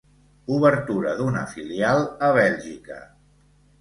Obertura 0.55 1.11
d’una 1.21 1.45
filial 1.53 2.01
a 2.29 2.33
Bèlgica. 2.39 2.99